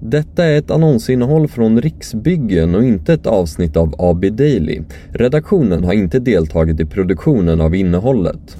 [0.00, 4.82] Detta är ett annonsinnehåll från Riksbyggen och inte ett avsnitt av AB Daily.
[5.12, 8.56] Redaktionen har inte deltagit i produktionen av innehållet.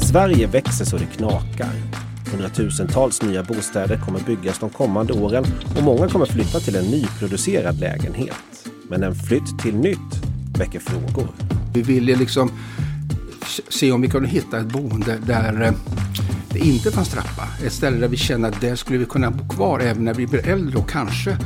[0.00, 1.72] Sverige växer så det knakar.
[2.32, 5.44] Hundratusentals nya bostäder kommer byggas de kommande åren
[5.76, 8.68] och många kommer flytta till en nyproducerad lägenhet.
[8.88, 10.22] Men en flytt till nytt
[10.58, 11.28] väcker frågor.
[11.74, 12.50] Vi ville liksom
[13.68, 15.72] se om vi kunde hitta ett boende där eh,
[16.58, 17.48] det inte fanns trappa.
[17.66, 20.26] Ett ställe där vi känner att där skulle vi kunna bo kvar även när vi
[20.26, 21.36] blir äldre och kanske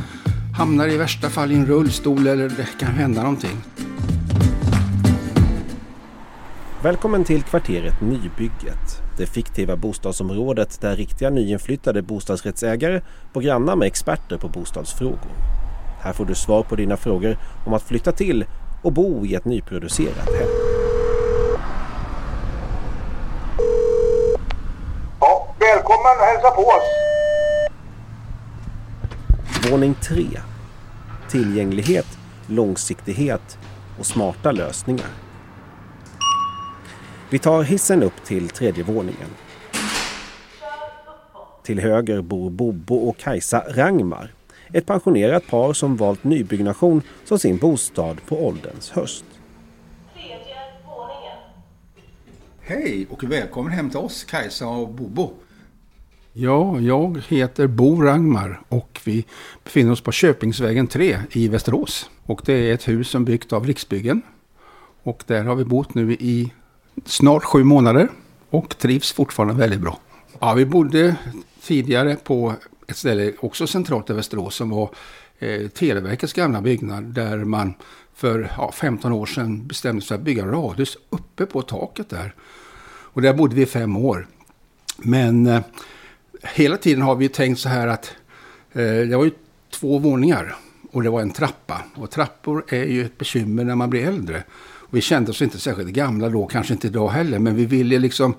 [0.58, 3.56] hamnar i värsta fall i en rullstol eller det kan hända någonting.
[6.82, 9.16] Välkommen till kvarteret Nybygget.
[9.18, 13.00] Det fiktiva bostadsområdet där riktiga nyinflyttade bostadsrättsägare
[13.32, 15.30] bor grannar med experter på bostadsfrågor.
[16.00, 18.44] Här får du svar på dina frågor om att flytta till
[18.82, 20.69] och bo i ett nyproducerat hem.
[26.18, 27.10] Och hälsa på oss.
[29.70, 30.26] Våning 3.
[31.28, 32.06] Tillgänglighet,
[32.46, 33.58] långsiktighet
[33.98, 35.08] och smarta lösningar.
[37.30, 39.28] Vi tar hissen upp till tredje våningen.
[41.62, 44.32] Till höger bor Bobo och Kajsa Rangmar.
[44.72, 49.24] Ett pensionerat par som valt nybyggnation som sin bostad på ålderns höst.
[52.60, 55.32] Hej och välkommen hem till oss Kajsa och Bobo.
[56.32, 59.24] Ja, jag heter Bo Rangmar och vi
[59.64, 62.10] befinner oss på Köpingsvägen 3 i Västerås.
[62.22, 64.22] Och det är ett hus som byggt av Riksbyggen.
[65.02, 66.52] Och där har vi bott nu i
[67.04, 68.08] snart sju månader
[68.50, 69.98] och trivs fortfarande väldigt bra.
[70.38, 71.16] Ja, vi bodde
[71.62, 72.54] tidigare på
[72.86, 74.90] ett ställe också centralt i Västerås som var
[75.38, 77.74] eh, Televerkets gamla byggnad där man
[78.14, 82.34] för ja, 15 år sedan bestämde sig för att bygga radhus uppe på taket där.
[82.88, 84.26] Och där bodde vi i fem år.
[84.96, 85.60] Men eh,
[86.42, 88.12] hela tiden har vi tänkt så här att
[88.72, 89.30] eh, det var ju
[89.70, 90.56] två våningar
[90.92, 91.82] och det var en trappa.
[91.94, 94.42] Och trappor är ju ett bekymmer när man blir äldre.
[94.60, 97.98] Och vi kände oss inte särskilt gamla då, kanske inte idag heller, men vi ville
[97.98, 98.34] liksom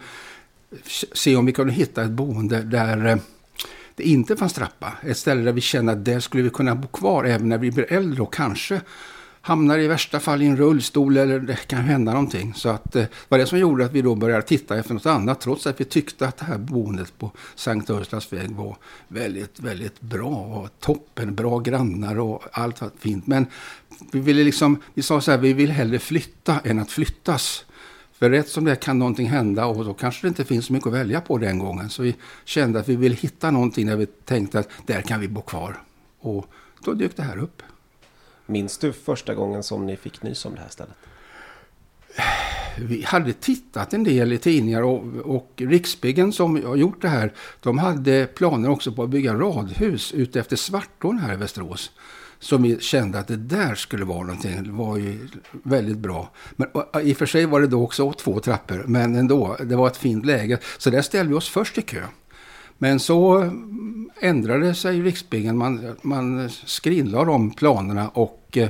[1.13, 3.17] se om vi kunde hitta ett boende där eh,
[3.95, 4.93] det inte fanns trappa.
[5.01, 7.71] Ett ställe där vi kände att där skulle vi kunna bo kvar även när vi
[7.71, 8.81] blir äldre och kanske
[9.41, 12.53] hamnar i värsta fall i en rullstol eller det kan hända någonting.
[12.53, 15.05] Så att, eh, det var det som gjorde att vi då började titta efter något
[15.05, 19.59] annat trots att vi tyckte att det här boendet på Sankt Urslas väg var väldigt,
[19.59, 23.27] väldigt bra och toppen, bra grannar och allt var fint.
[23.27, 23.45] Men
[24.11, 27.65] vi ville liksom, vi sa så här, vi vill hellre flytta än att flyttas.
[28.11, 30.87] För rätt som det kan någonting hända och då kanske det inte finns så mycket
[30.87, 31.89] att välja på den gången.
[31.89, 32.15] Så vi
[32.45, 35.81] kände att vi ville hitta någonting där vi tänkte att där kan vi bo kvar.
[36.19, 36.45] Och
[36.83, 37.63] då dök det här upp.
[38.51, 40.95] Minns du första gången som ni fick nys om det här stället?
[42.77, 47.33] Vi hade tittat en del i tidningar och, och Riksbyggen som har gjort det här,
[47.59, 51.91] de hade planer också på att bygga radhus ute efter Svartån här i Västerås.
[52.39, 54.63] Som vi kände att det där skulle vara någonting.
[54.63, 56.31] Det var ju väldigt bra.
[56.55, 56.67] Men
[57.01, 58.83] i och för sig var det då också två trappor.
[58.87, 60.57] Men ändå, det var ett fint läge.
[60.77, 62.03] Så där ställde vi oss först i kö.
[62.81, 63.51] Men så
[64.19, 65.57] ändrade sig Riksbyggen.
[65.57, 68.69] Man, man skrinlade de planerna och eh,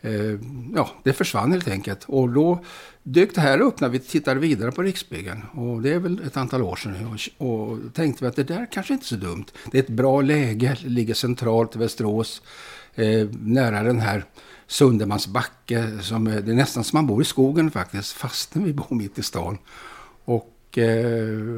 [0.00, 0.38] eh,
[0.74, 2.04] ja, det försvann helt enkelt.
[2.06, 2.64] Och då
[3.02, 5.42] dök det här upp när vi tittade vidare på Riksbyggen.
[5.52, 7.18] Och det är väl ett antal år sedan.
[7.38, 9.46] Och, och tänkte vi att det där kanske inte är så dumt.
[9.72, 12.42] Det är ett bra läge, ligger centralt i Västerås.
[12.94, 14.24] Eh, nära den här
[14.66, 15.98] Sundermans backe.
[16.00, 19.18] Som, är, det är nästan som man bor i skogen faktiskt, fastän vi bor mitt
[19.18, 19.58] i stan.
[20.24, 20.84] Och eh,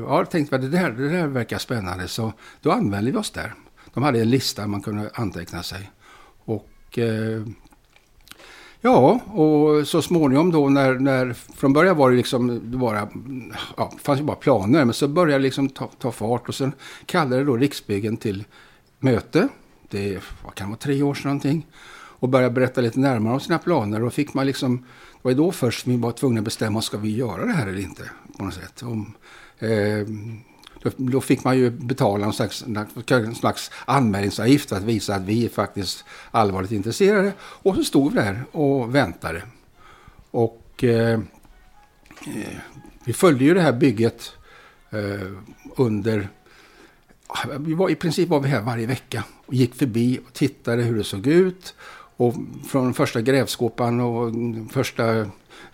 [0.08, 3.54] ja, tänkte att det där, det där verkar spännande, så då använde vi oss där.
[3.94, 5.90] De hade en lista man kunde anteckna sig.
[6.44, 7.42] Och eh,
[8.80, 13.08] Ja, och så småningom då när, när från början var det liksom bara,
[13.76, 16.72] ja, fanns ju bara planer, men så började det liksom ta, ta fart och sen
[17.06, 18.44] kallade då Riksbyggen till
[18.98, 19.48] möte
[19.88, 21.66] det vad kan det vara, tre år sedan någonting.
[22.18, 24.04] Och började berätta lite närmare om sina planer.
[24.04, 24.84] Och fick man liksom, det
[25.22, 28.10] var då först vi var tvungna att bestämma, ska vi göra det här eller inte?
[28.38, 28.82] På något sätt.
[28.82, 29.14] Om,
[29.58, 30.06] eh,
[30.82, 32.64] då, då, fick man ju betala en slags,
[33.08, 37.32] en slags anmälningsavgift för att visa att vi är faktiskt allvarligt intresserade.
[37.40, 39.42] Och så stod vi där och väntade.
[40.30, 41.12] Och eh,
[42.26, 42.58] eh
[43.04, 44.32] vi följde ju det här bygget
[44.90, 45.32] eh,
[45.76, 46.28] under
[47.58, 50.96] vi var, I princip var vi här varje vecka och gick förbi och tittade hur
[50.96, 51.74] det såg ut.
[52.18, 52.34] Och
[52.66, 54.32] från första grävskopan och
[54.70, 55.04] första,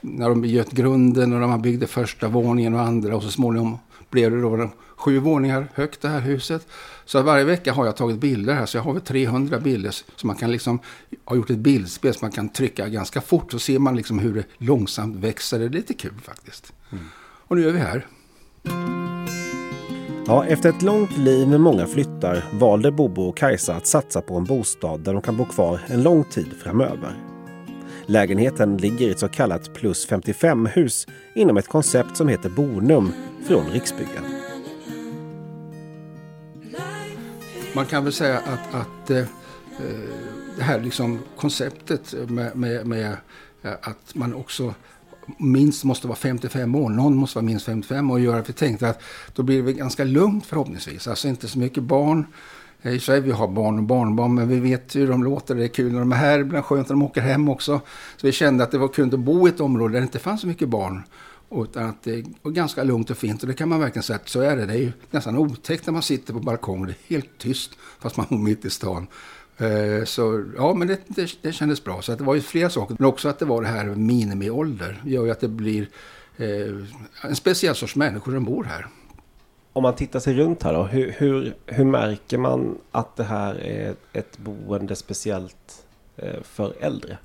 [0.00, 3.78] när de göt grunden och när man byggde första våningen och andra och så småningom
[4.10, 6.66] blev det då sju våningar högt det här huset.
[7.04, 10.26] Så varje vecka har jag tagit bilder här så jag har väl 300 bilder så
[10.26, 10.78] man kan liksom
[11.24, 14.34] ha gjort ett bildspel så man kan trycka ganska fort så ser man liksom hur
[14.34, 15.58] det långsamt växer.
[15.58, 16.72] Det är lite kul faktiskt.
[16.92, 17.04] Mm.
[17.20, 18.06] Och nu är vi här.
[20.26, 24.36] Ja, efter ett långt liv med många flyttar valde Bobo och Kajsa att satsa på
[24.36, 27.16] en bostad där de kan bo kvar en lång tid framöver.
[28.06, 33.12] Lägenheten ligger i ett så kallat plus 55-hus inom ett koncept som heter Bonum
[33.46, 34.24] från Riksbyggen.
[37.74, 39.24] Man kan väl säga att, att eh, eh
[40.56, 43.16] det här liksom konceptet med, med, med
[43.62, 44.74] eh, att man också
[45.38, 46.90] minst måste vara 55 år.
[46.90, 49.02] Någon måste vara minst 55 år och göra vi tänkte att
[49.34, 51.08] då blir det ganska lugnt förhoppningsvis.
[51.08, 52.26] Alltså inte så mycket barn.
[52.82, 55.54] Eh, I Sverige vi har barn och barnbarn men vi vet hur de låter.
[55.54, 56.38] Det är kul när de är här.
[56.38, 57.80] Ibland skönt när de åker hem också.
[58.16, 60.18] Så vi kände att det var kul att bo i ett område där det inte
[60.18, 61.02] fanns så mycket barn.
[61.50, 63.42] Utan att det var ganska lugnt och fint.
[63.42, 64.66] Och det kan man verkligen säga att så är det.
[64.66, 66.86] Det är ju nästan otäckt när man sitter på balkongen.
[66.86, 69.06] Det är helt tyst fast man bor mitt i stan.
[69.58, 72.02] Eh, så ja, men det, det, det kändes bra.
[72.02, 72.96] Så att det var ju flera saker.
[72.98, 75.02] Men också att det var det här minimiålder.
[75.04, 75.88] Gör ju att det blir
[76.36, 76.74] eh,
[77.22, 78.86] en speciell sorts människor som bor här.
[79.72, 80.82] Om man tittar sig runt här då.
[80.84, 85.84] Hur, hur, hur märker man att det här är ett boende speciellt
[86.16, 87.18] eh, för äldre?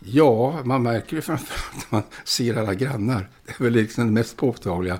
[0.00, 3.28] Ja, man märker det framförallt när man ser alla grannar.
[3.46, 4.98] Det är väl liksom det mest påtagliga.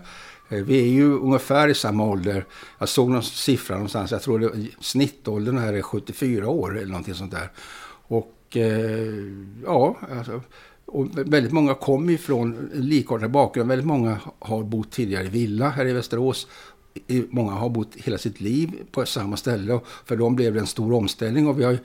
[0.54, 2.46] Eh, vi är ju ungefär i samma ålder.
[2.78, 4.10] Jag såg någon siffra någonstans.
[4.10, 7.52] Jag tror att snittåldern här är 74 år eller någonting sånt där.
[8.06, 9.32] Och eh,
[9.64, 10.40] ja, alltså,
[10.86, 13.68] och väldigt många kommer ju från likartad bakgrund.
[13.68, 16.46] Väldigt många har bott tidigare i villa här i Västerås.
[17.30, 19.80] Många har bott hela sitt liv på samma ställe.
[20.04, 21.48] För dem blev det en stor omställning.
[21.48, 21.78] Och vi har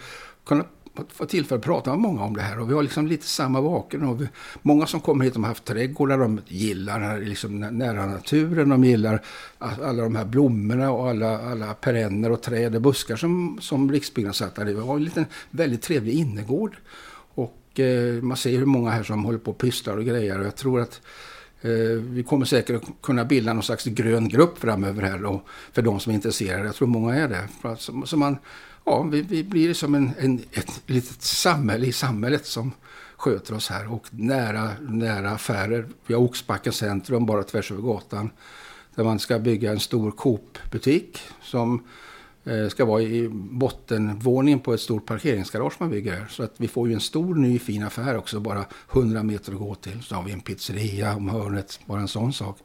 [0.45, 0.67] kunnat
[1.07, 3.61] fått tillfälle att prata med många om det här och vi har liksom lite samma
[3.61, 4.27] bakgrund.
[4.61, 9.21] många som kommer hit de har haft trädgårdar, de gillar liksom nära naturen, de gillar
[9.59, 14.33] alla de här blommorna och alla, alla perenner och träd och buskar som, som Riksbyggen
[14.33, 14.59] satt.
[14.59, 16.77] Vi har en liten väldigt trevlig innergård.
[17.33, 20.45] Och eh, man ser hur många här som håller på och pysslar och grejer och
[20.45, 21.01] jag tror att
[21.61, 25.41] eh, vi kommer säkert kunna bilda någon slags grön grupp framöver här då,
[25.71, 26.65] för de som är intresserade.
[26.65, 27.47] Jag tror många är det.
[27.77, 28.37] Så, så man
[28.89, 32.71] ja, vi, vi blir som en, en, ett litet samhälle i samhället som
[33.17, 35.87] sköter oss här och nära, nära affärer.
[36.07, 38.29] Vi har Oxbacka centrum bara tvärs över gatan
[38.95, 41.83] där man ska bygga en stor Coop-butik som
[42.43, 46.27] eh, ska vara i bottenvåningen på ett stort parkeringsgarage man bygger här.
[46.29, 49.59] Så att vi får ju en stor ny fin affär också, bara 100 meter att
[49.59, 50.03] gå till.
[50.03, 52.57] Så har vi en pizzeria om hörnet, bara en sån sak.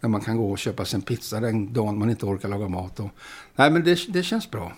[0.00, 2.68] Där man kan gå och köpa sig en pizza den dagen man inte orkar laga
[2.68, 3.00] mat.
[3.00, 3.10] Och,
[3.56, 4.72] nej men det, det känns bra.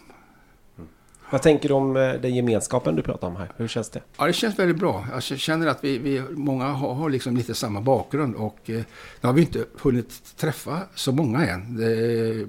[1.30, 3.52] Vad tänker du om eh, den gemenskapen du pratar om här?
[3.56, 4.00] Hur känns det?
[4.18, 5.06] Ja, det känns väldigt bra.
[5.12, 8.76] Jag känner att vi, vi många har, har liksom lite samma bakgrund och eh,
[9.20, 11.76] nu har vi inte hunnit träffa så många än.
[11.76, 12.46] Det,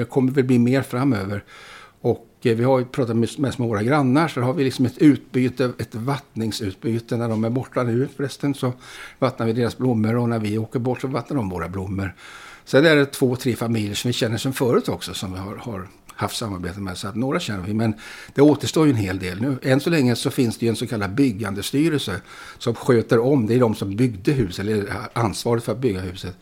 [0.00, 1.44] det kommer väl bli mer framöver.
[2.00, 5.72] Och eh, vi har pratat mest med våra grannar så har vi liksom ett utbyte,
[5.78, 7.16] ett vattningsutbyte.
[7.16, 8.72] När de är borta nu förresten så
[9.18, 12.14] vattnar vi deras blommor och när vi åker bort så vattnar de våra blommor.
[12.64, 15.56] Sen är det två, tre familjer som vi känner sedan förut också som vi har,
[15.56, 16.98] har haft samarbete med.
[16.98, 17.94] Så att några känner vi, men
[18.34, 19.40] det återstår ju en hel del.
[19.40, 22.20] Nu, än så länge så finns det ju en så kallad byggandestyrelse
[22.58, 26.36] som sköter om, det är de som byggde huset, eller ansvaret för att bygga huset.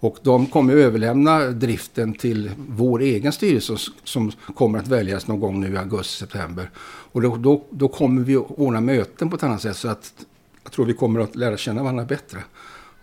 [0.00, 5.60] Och de kommer överlämna driften till vår egen styrelse som kommer att väljas någon gång
[5.60, 6.70] nu i augusti-september.
[7.12, 10.12] Och då, då, då, kommer vi att ordna möten på ett annat sätt så att
[10.62, 12.38] jag tror vi kommer att lära känna varandra bättre.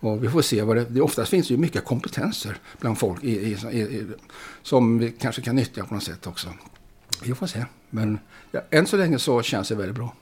[0.01, 0.85] Och vi får se vad det...
[0.85, 4.07] det oftast finns ju mycket kompetenser bland folk i, i, i,
[4.61, 6.49] som vi kanske kan nyttja på något sätt också.
[7.23, 7.65] Vi får se.
[7.89, 8.19] Men
[8.51, 10.13] ja, än så länge så känns det väldigt bra.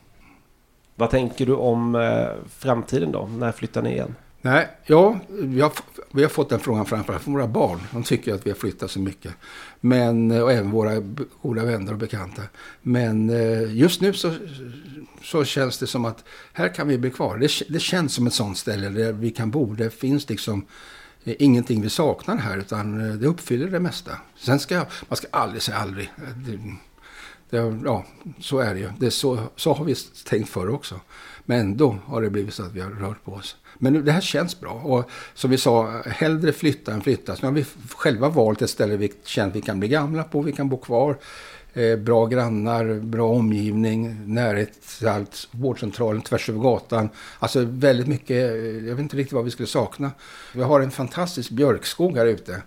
[0.96, 3.30] Vad tänker du om eh, framtiden då?
[3.38, 4.16] När flyttar ni igen?
[4.42, 5.74] Nej, ja, vi har,
[6.12, 7.80] vi har fått den frågan framförallt från våra barn.
[7.92, 9.34] De tycker att vi har flyttat så mycket.
[9.80, 11.00] Men, eh, och även våra
[11.42, 12.42] goda vänner och bekanta.
[12.82, 14.34] Men eh, just nu så,
[15.24, 17.38] så känns det som att här kan vi bli kvar.
[17.38, 19.74] Det, det känns som ett sånt ställe där vi kan bo.
[19.74, 20.66] Det finns liksom
[21.24, 24.12] eh, ingenting vi saknar här utan det uppfyller det mesta.
[24.36, 26.12] Sen ska man ska aldrig säga aldrig.
[27.50, 28.06] Det, ja,
[28.40, 28.90] så är det ju.
[29.00, 31.00] Det så, så har vi tänkt förr också.
[31.46, 33.56] Men ändå har det blivit så att vi har rört på oss.
[33.78, 34.72] Men det här känns bra.
[34.72, 37.36] Och som vi sa, hellre flytta än flytta.
[37.36, 37.66] Så nu har vi
[37.96, 40.78] själva valt ett ställe vi känner att vi kan bli gamla på, vi kan bo
[40.78, 41.18] kvar.
[41.74, 47.10] Eh, bra grannar, bra omgivning, närhet till allt, vårdcentralen tvärs över gatan.
[47.40, 48.38] Alltså väldigt mycket,
[48.88, 50.12] jag vet inte riktigt vad vi skulle sakna.
[50.54, 52.62] Vi har en fantastisk björkskog här ute.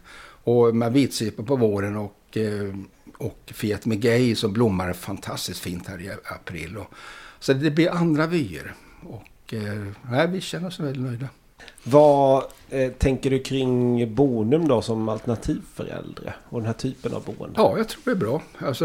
[0.45, 2.75] Och med vitsipor på våren och, eh,
[3.23, 6.76] och Fiat Megay som blommar fantastiskt fint här i april.
[6.76, 6.95] Och,
[7.38, 8.75] så det blir andra vyer.
[9.02, 11.29] Och eh, vi känner oss väldigt nöjda.
[11.85, 17.14] Vad eh, tänker du kring Bonum då som alternativ för äldre och den här typen
[17.14, 17.54] av boende?
[17.57, 18.42] Ja, jag tror det är bra.
[18.59, 18.85] Alltså,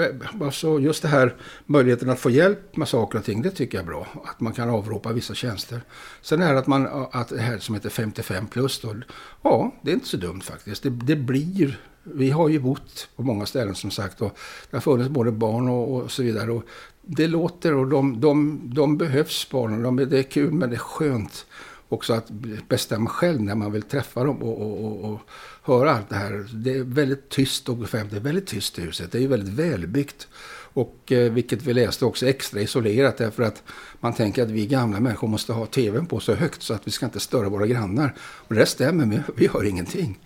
[0.00, 1.34] eh, alltså just det här
[1.66, 4.06] möjligheten att få hjälp med saker och ting, det tycker jag är bra.
[4.24, 5.80] Att man kan avropa vissa tjänster.
[6.22, 8.94] Sen är det att, man, att det här som heter 55 plus då,
[9.42, 10.82] ja, det är inte så dumt faktiskt.
[10.82, 14.38] Det, det blir vi har ju bott på många ställen som sagt och
[14.70, 16.52] det har funnits både barn och, och så vidare.
[16.52, 16.64] Och
[17.06, 19.82] det låter och de, de, de behövs barnen.
[19.82, 21.46] De, det är kul men det är skönt
[21.88, 22.30] också att
[22.68, 25.20] bestämma själv när man vill träffa dem och, och, och, och
[25.62, 26.46] höra allt det här.
[26.52, 27.76] Det är väldigt tyst och.
[27.76, 29.12] Det är väldigt tyst i huset.
[29.12, 30.28] Det är väldigt välbyggt.
[30.74, 33.62] Och eh, vilket vi läste också extra isolerat därför att
[34.00, 36.90] man tänker att vi gamla människor måste ha tvn på så högt så att vi
[36.90, 38.14] ska inte störa våra grannar.
[38.18, 40.18] Och det stämmer, men vi hör ingenting.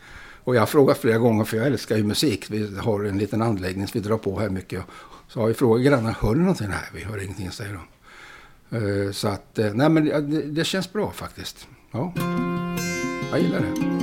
[0.45, 2.51] Och jag har frågat flera gånger, för jag älskar ju musik.
[2.51, 4.85] Vi har en liten anläggning som vi drar på här mycket.
[5.29, 6.69] Så har vi frågat grannarna, hör ni någonting?
[6.69, 7.79] Nej, vi hör ingenting, säger
[8.71, 9.07] de.
[9.07, 11.69] Eh, så att, eh, nej men det, det känns bra faktiskt.
[11.93, 12.13] Ja,
[13.31, 13.99] jag gillar det.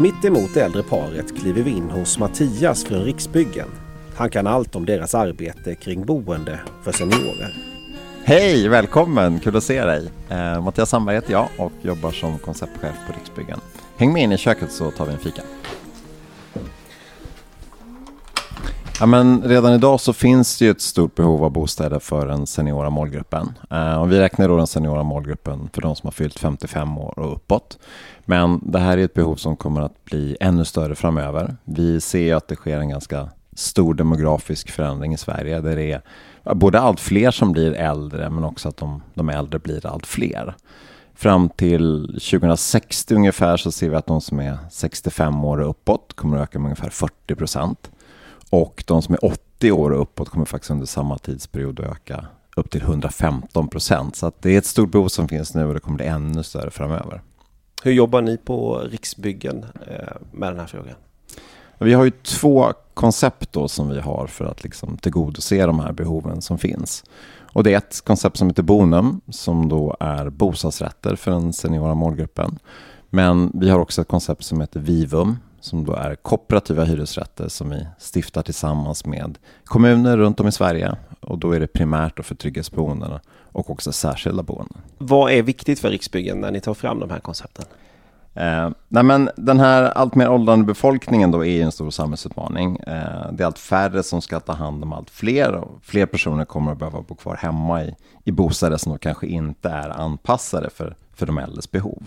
[0.00, 3.68] Mitt emot det äldre paret kliver vi in hos Mattias från Riksbyggen.
[4.16, 7.56] Han kan allt om deras arbete kring boende för seniorer.
[8.24, 9.40] Hej, välkommen!
[9.40, 10.10] Kul att se dig.
[10.28, 13.60] Eh, Mattias Sandberg heter jag och jobbar som konceptchef på Riksbyggen.
[13.96, 15.42] Häng med in i köket så tar vi en fika.
[19.00, 22.46] Ja, men redan idag så finns det ju ett stort behov av bostäder för den
[22.46, 23.58] seniora målgruppen.
[23.70, 27.18] Eh, och vi räknar då den seniora målgruppen för de som har fyllt 55 år
[27.18, 27.78] och uppåt.
[28.24, 31.56] Men det här är ett behov som kommer att bli ännu större framöver.
[31.64, 36.02] Vi ser att det sker en ganska stor demografisk förändring i Sverige där det är
[36.54, 40.54] både allt fler som blir äldre men också att de, de äldre blir allt fler.
[41.14, 46.12] Fram till 2060 ungefär så ser vi att de som är 65 år och uppåt
[46.14, 47.90] kommer att öka med ungefär 40 procent.
[48.50, 52.26] Och de som är 80 år och uppåt kommer faktiskt under samma tidsperiod att öka
[52.56, 54.16] upp till 115 procent.
[54.16, 56.70] Så det är ett stort behov som finns nu och det kommer bli ännu större
[56.70, 57.22] framöver.
[57.82, 60.94] Hur jobbar ni på Riksbyggen eh, med den här frågan?
[61.78, 65.92] Vi har ju två koncept då som vi har för att liksom tillgodose de här
[65.92, 67.04] behoven som finns.
[67.52, 71.94] Och det är ett koncept som heter Bonum som då är bostadsrätter för den seniora
[71.94, 72.58] målgruppen.
[73.10, 75.36] Men vi har också ett koncept som heter Vivum
[75.66, 80.96] som då är kooperativa hyresrätter som vi stiftar tillsammans med kommuner runt om i Sverige.
[81.20, 83.18] Och då är det primärt för trygghetsboenden
[83.52, 84.78] och också särskilda boenden.
[84.98, 87.64] Vad är viktigt för Riksbyggen när ni tar fram de här koncepten?
[88.34, 92.76] Eh, nej men den här allt mer åldrande befolkningen då är en stor samhällsutmaning.
[92.76, 96.44] Eh, det är allt färre som ska ta hand om allt fler och fler personer
[96.44, 97.94] kommer att behöva bo kvar hemma i,
[98.24, 102.02] i bostäder som då kanske inte är anpassade för, för de äldres behov.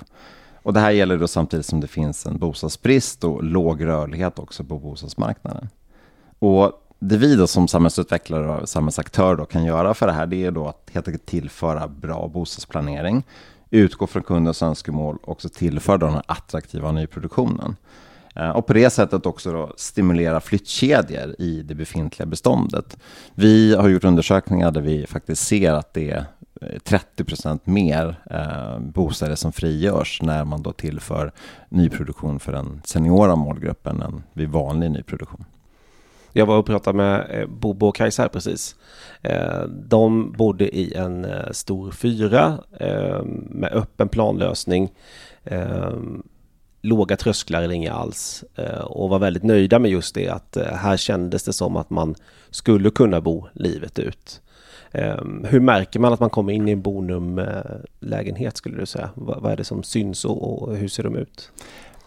[0.63, 4.63] Och det här gäller då samtidigt som det finns en bostadsbrist och låg rörlighet också
[4.63, 5.69] på bostadsmarknaden.
[6.39, 10.45] Och det vi då som samhällsutvecklare och samhällsaktör då kan göra för det här, det
[10.45, 13.23] är då att helt enkelt tillföra bra bostadsplanering
[13.69, 17.75] utgå från kundens önskemål och också tillföra den här attraktiva nyproduktionen.
[18.35, 22.97] Eh, och på det sättet också då stimulera flyttkedjor i det befintliga beståndet.
[23.35, 26.25] Vi har gjort undersökningar där vi faktiskt ser att det är
[26.61, 31.31] Eh, 30 procent mer eh, bostäder som frigörs när man då tillför
[31.69, 35.45] nyproduktion för den seniora målgruppen än vid vanlig nyproduktion.
[36.33, 38.75] Jag var och pratade med eh, Bobo och Kajsa här precis.
[39.21, 42.63] Eh, de bodde i en eh, stor fyra
[43.49, 44.91] med öppen planlösning.
[46.81, 48.43] Låga trösklar eller inga alls.
[48.83, 52.15] Och var väldigt nöjda med just det att här kändes det som att man
[52.49, 54.41] skulle kunna bo livet ut.
[54.91, 59.09] Ehm, hur märker man att man kommer in i en Bonum-lägenhet skulle du säga?
[59.15, 61.51] Vad är det som syns och hur ser de ut?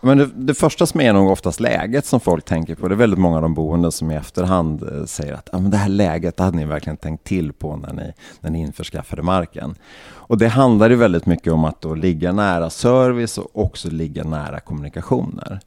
[0.04, 2.88] Men det, det, första som är nog oftast läget som folk tänker på.
[2.88, 5.70] Det är väldigt många av de boende som i efterhand eh, säger att ah, men
[5.70, 9.74] det här läget hade ni verkligen tänkt till på när ni, när ni införskaffade marken.
[10.04, 14.24] Och det handlar ju väldigt mycket om att då ligga nära service och också ligga
[14.24, 15.60] nära kommunikationer.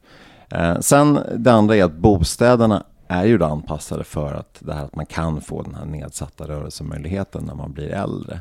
[0.50, 4.84] Eh, sen det andra är att bostäderna är ju då anpassade för att, det här
[4.84, 8.40] att man kan få den här nedsatta rörelsemöjligheten när man blir äldre.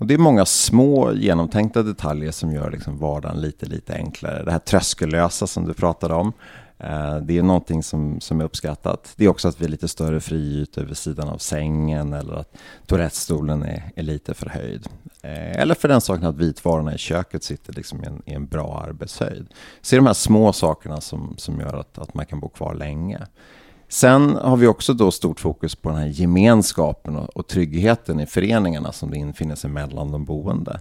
[0.00, 4.44] Och det är många små genomtänkta detaljer som gör liksom vardagen lite, lite enklare.
[4.44, 6.32] Det här tröskellösa som du pratade om.
[6.78, 9.12] Eh, det är någonting som, som är uppskattat.
[9.16, 12.56] Det är också att vi är lite större friytor vid sidan av sängen eller att
[12.86, 14.88] toalettstolen är, är lite förhöjd.
[15.22, 18.46] Eh, eller för den saken att vitvarorna i köket sitter liksom i, en, i en
[18.46, 19.46] bra arbetshöjd.
[19.80, 22.48] Så det är de här små sakerna som, som gör att, att man kan bo
[22.48, 23.26] kvar länge.
[23.92, 28.26] Sen har vi också då stort fokus på den här gemenskapen och, och tryggheten i
[28.26, 30.80] föreningarna som det infinner sig mellan de boende.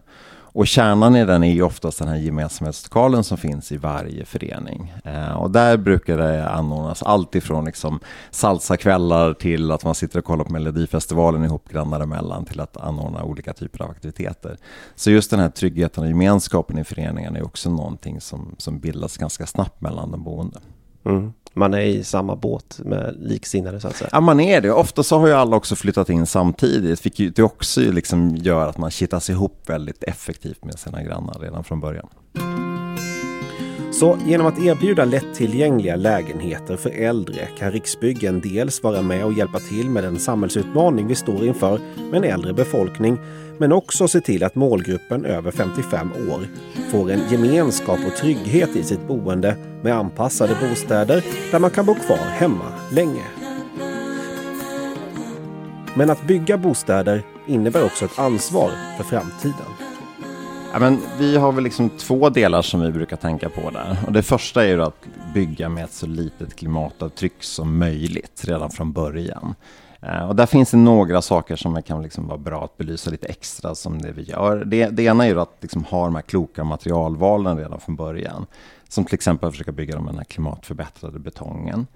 [0.52, 4.94] Och kärnan i den är ju oftast den här gemensamhetslokalen som finns i varje förening.
[5.04, 8.00] Eh, och där brukar det anordnas allt ifrån liksom
[8.32, 13.24] salsakvällar till att man sitter och kollar på Melodifestivalen ihop grannar emellan till att anordna
[13.24, 14.58] olika typer av aktiviteter.
[14.96, 19.18] Så just den här tryggheten och gemenskapen i föreningen är också någonting som, som bildas
[19.18, 20.60] ganska snabbt mellan de boende.
[21.06, 21.34] Mm.
[21.54, 24.10] Man är i samma båt med liksinnade så att säga.
[24.14, 24.72] Ja, man är det.
[24.72, 28.78] Ofta så har ju alla också flyttat in samtidigt, vilket det också liksom gör att
[28.78, 32.08] man kittas ihop väldigt effektivt med sina grannar redan från början.
[33.92, 39.60] Så genom att erbjuda lättillgängliga lägenheter för äldre kan Riksbyggen dels vara med och hjälpa
[39.60, 41.80] till med den samhällsutmaning vi står inför
[42.12, 43.18] med en äldre befolkning,
[43.60, 46.48] men också se till att målgruppen över 55 år
[46.92, 51.96] får en gemenskap och trygghet i sitt boende med anpassade bostäder där man kan bo
[51.96, 53.24] kvar hemma länge.
[55.96, 59.68] Men att bygga bostäder innebär också ett ansvar för framtiden.
[60.74, 63.98] Ja, men vi har väl liksom två delar som vi brukar tänka på där.
[64.08, 68.72] Och det första är ju att bygga med ett så litet klimatavtryck som möjligt redan
[68.72, 69.56] från början.
[70.02, 73.28] Eh, och där finns det några saker som kan liksom vara bra att belysa lite
[73.28, 74.66] extra som det vi gör.
[74.66, 78.46] Det, det ena är ju att liksom ha de här kloka materialvalen redan från början.
[78.90, 81.88] Som till exempel att försöka bygga den här klimatförbättrade betongen.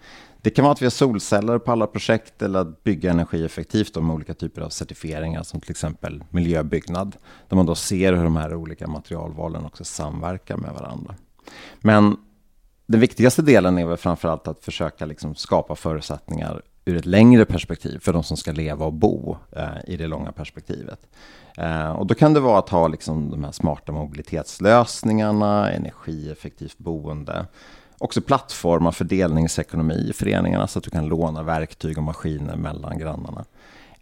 [0.41, 4.15] Det kan vara att vi har solceller på alla projekt eller att bygga energieffektivt med
[4.15, 7.15] olika typer av certifieringar som till exempel miljöbyggnad.
[7.50, 11.15] Där man då ser hur de här olika materialvalen också samverkar med varandra.
[11.79, 12.17] Men
[12.88, 18.00] den viktigaste delen är väl framförallt att försöka liksom skapa förutsättningar ur ett längre perspektiv
[18.00, 21.00] för de som ska leva och bo eh, i det långa perspektivet.
[21.58, 27.46] Eh, och då kan det vara att ha liksom de här smarta mobilitetslösningarna, energieffektivt boende,
[27.98, 33.46] också plattformar fördelningsekonomi i föreningarna så att du kan låna verktyg och maskiner mellan grannarna.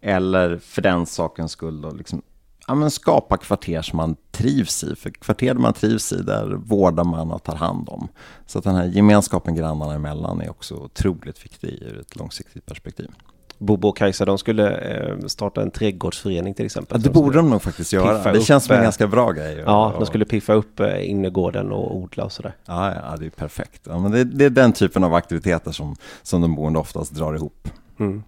[0.00, 2.22] Eller för den sakens skull då liksom,
[2.66, 4.96] ja, men skapa kvarter som man trivs i.
[4.96, 8.08] För kvarter man trivs i, där vårdar man och tar hand om.
[8.46, 13.10] Så att den här gemenskapen grannarna emellan är också otroligt viktig ur ett långsiktigt perspektiv.
[13.58, 17.00] Bobo och Kajsa, de skulle eh, starta en trädgårdsförening till exempel.
[17.00, 18.32] Ja, det borde de nog faktiskt göra.
[18.32, 19.62] Det känns som en eh, ganska bra grej.
[19.66, 22.56] Ja, de skulle piffa upp innergården och odla och sådär.
[22.66, 23.82] Ja, ja det är perfekt.
[23.84, 27.34] Ja, men det, det, är den typen av aktiviteter som, som de boende oftast drar
[27.34, 27.68] ihop.
[28.00, 28.22] Mm.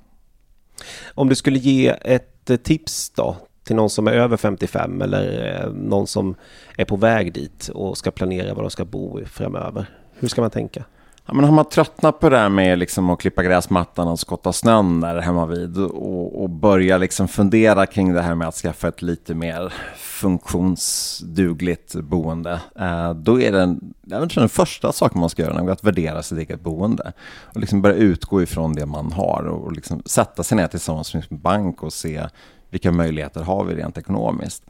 [1.15, 5.73] Om du skulle ge ett tips då till någon som är över 55 eller eh,
[5.73, 6.35] någon som
[6.77, 9.87] är på väg dit och ska planera var de ska bo framöver.
[10.19, 10.85] Hur ska man tänka?
[11.27, 14.53] Ja, men har man tröttnat på det där med liksom att klippa gräsmattan och skotta
[14.53, 18.89] snön där hemma vid och, och börja liksom fundera kring det här med att skaffa
[18.89, 22.61] ett lite mer funktionsdugligt boende.
[22.79, 26.39] Eh, då är den, jag tror den första saken man ska göra att värdera sitt
[26.39, 27.13] eget boende.
[27.43, 31.25] Och liksom börja utgå ifrån det man har och liksom sätta sig ner tillsammans med
[31.25, 32.29] sin bank och se
[32.75, 34.63] vilka möjligheter har vi rent ekonomiskt.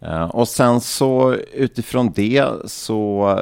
[0.00, 3.34] Eh, och sen så utifrån det så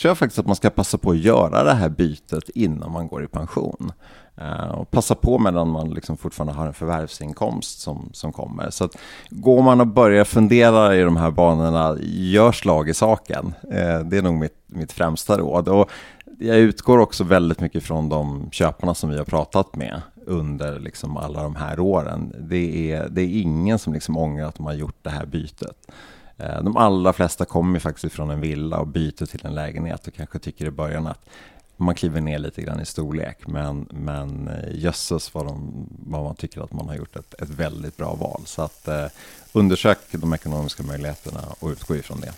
[0.00, 3.08] tror jag faktiskt att man ska passa på att göra det här bytet innan man
[3.08, 3.92] går i pension.
[4.36, 8.70] Eh, och passa på medan man liksom fortfarande har en förvärvsinkomst som, som kommer.
[8.70, 8.96] Så att
[9.30, 13.54] går man och börjar fundera i de här banorna, gör slag i saken.
[13.70, 15.68] Eh, det är nog mitt, mitt främsta råd.
[15.68, 15.90] Och
[16.38, 21.16] jag utgår också väldigt mycket från de köparna som vi har pratat med under liksom
[21.16, 22.34] alla de här åren.
[22.38, 25.90] Det är, det är ingen som liksom ångrar att de har gjort det här bytet.
[26.36, 30.14] Eh, de allra flesta kommer faktiskt från en villa och byter till en lägenhet och
[30.14, 31.28] kanske tycker i början att
[31.76, 33.46] man kliver ner lite grann i storlek.
[33.46, 37.50] Men, men eh, jösses vad, de, vad man tycker att man har gjort ett, ett
[37.50, 38.42] väldigt bra val.
[38.44, 39.06] Så att eh,
[39.52, 42.32] undersök de ekonomiska möjligheterna och utgå ifrån det.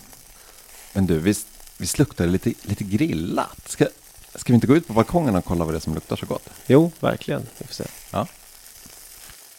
[0.95, 1.47] Men du, visst,
[1.81, 3.69] visst luktar det lite, lite grillat?
[3.69, 3.87] Ska,
[4.35, 6.27] Ska vi inte gå ut på balkongen och kolla vad det är som luktar så
[6.27, 6.51] gott?
[6.67, 7.43] Jo, verkligen.
[7.59, 7.85] Vi får se.
[8.11, 8.27] Ja.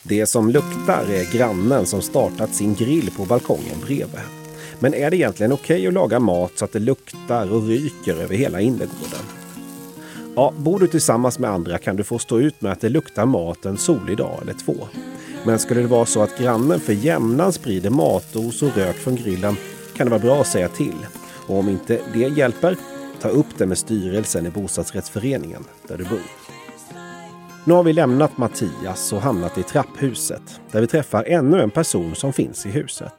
[0.03, 4.21] Det som luktar är grannen som startat sin grill på balkongen bredvid.
[4.79, 8.15] Men är det egentligen okej okay att laga mat så att det luktar och ryker
[8.15, 9.25] över hela innergården?
[10.36, 13.25] Ja, bor du tillsammans med andra kan du få stå ut med att det luktar
[13.25, 14.88] mat en solig dag eller två.
[15.45, 19.57] Men skulle det vara så att grannen för jämnan sprider matos och rök från grillen
[19.95, 20.95] kan det vara bra att säga till.
[21.52, 22.78] Och om inte det hjälper
[23.22, 26.20] Ta upp det med styrelsen i bostadsrättsföreningen där du bor.
[27.66, 32.16] Nu har vi lämnat Mattias och hamnat i trapphuset där vi träffar ännu en person
[32.16, 33.14] som finns i huset.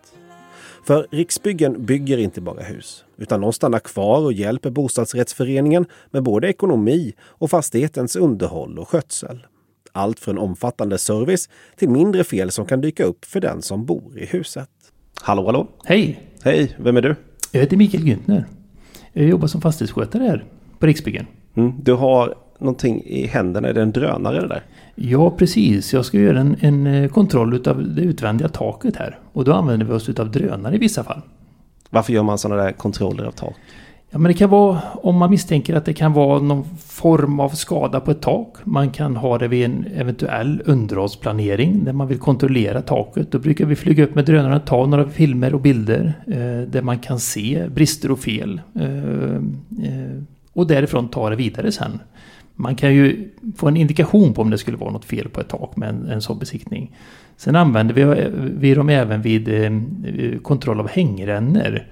[0.86, 6.48] För Riksbyggen bygger inte bara hus, utan de stannar kvar och hjälper bostadsrättsföreningen med både
[6.48, 9.46] ekonomi och fastighetens underhåll och skötsel.
[9.92, 14.18] Allt från omfattande service till mindre fel som kan dyka upp för den som bor
[14.18, 14.70] i huset.
[15.20, 15.68] Hallå, hallå!
[15.84, 16.28] Hej!
[16.42, 17.16] Hej, vem är du?
[17.54, 18.44] Jag heter Mikael Güntner.
[19.12, 20.44] Jag jobbar som fastighetsskötare här
[20.78, 21.26] på Riksbyggen.
[21.54, 21.72] Mm.
[21.82, 24.62] Du har någonting i händerna, är det en drönare det där?
[24.94, 29.18] Ja precis, jag ska göra en, en eh, kontroll av det utvändiga taket här.
[29.32, 31.20] Och då använder vi oss av drönare i vissa fall.
[31.90, 33.54] Varför gör man sådana där kontroller av tak?
[34.14, 37.48] Ja, men det kan vara om man misstänker att det kan vara någon form av
[37.48, 38.56] skada på ett tak.
[38.64, 43.32] Man kan ha det vid en eventuell underhållsplanering där man vill kontrollera taket.
[43.32, 46.82] Då brukar vi flyga upp med drönaren och ta några filmer och bilder eh, där
[46.82, 48.60] man kan se brister och fel.
[48.74, 49.34] Eh,
[49.86, 50.22] eh,
[50.52, 52.00] och därifrån ta det vidare sen.
[52.54, 55.48] Man kan ju få en indikation på om det skulle vara något fel på ett
[55.48, 56.96] tak med en, en sån besiktning.
[57.36, 58.26] Sen använder vi,
[58.58, 59.72] vi dem även vid eh,
[60.42, 61.82] kontroll av hängrännor.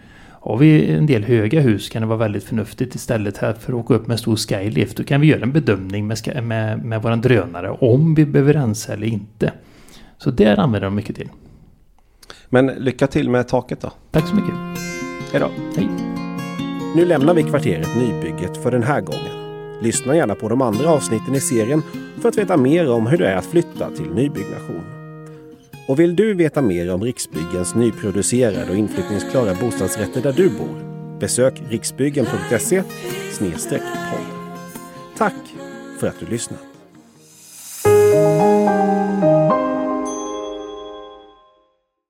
[0.42, 3.78] Har vi en del höga hus kan det vara väldigt förnuftigt istället här för att
[3.78, 4.96] åka upp med en stor skylift.
[4.96, 8.92] Då kan vi göra en bedömning med, med, med våran drönare om vi behöver rensa
[8.92, 9.52] eller inte.
[10.18, 11.28] Så där använder de mycket till.
[12.48, 13.92] Men lycka till med taket då.
[14.10, 14.54] Tack så mycket.
[15.32, 15.50] Hej då.
[15.76, 15.88] Hej.
[16.96, 19.40] Nu lämnar vi kvarteret Nybygget för den här gången.
[19.82, 21.82] Lyssna gärna på de andra avsnitten i serien
[22.20, 24.99] för att veta mer om hur det är att flytta till nybyggnation.
[25.90, 31.18] Och vill du veta mer om Riksbyggens nyproducerade och inflyttningsklara bostadsrätter där du bor?
[31.18, 32.82] Besök riksbyggen.se
[34.10, 34.26] podd.
[35.16, 35.34] Tack
[35.98, 36.60] för att du lyssnat.